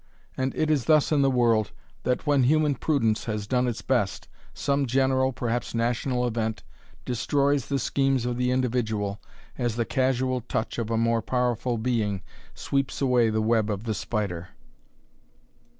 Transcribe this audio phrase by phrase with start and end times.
[0.35, 1.69] And it is thus in the world,
[2.05, 6.63] that, when human prudence has done its best, some general, perhaps national, event,
[7.05, 9.21] destroys the schemes of the individual,
[9.59, 12.23] as the casual touch of a more powerful being
[12.55, 14.47] sweeps away the web of the spider.